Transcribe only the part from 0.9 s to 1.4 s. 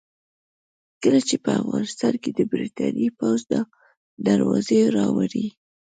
کله چې